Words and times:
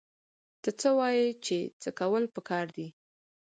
ته 0.61 0.69
څه 0.79 0.89
وايې 0.97 1.27
چې 1.45 1.57
څه 1.81 1.89
کول 1.99 2.23
پکار 2.35 2.65
دي؟ 2.75 2.87